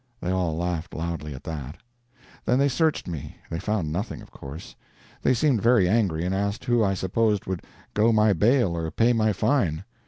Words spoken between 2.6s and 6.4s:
searched me. They found nothing, of course. They seemed very angry and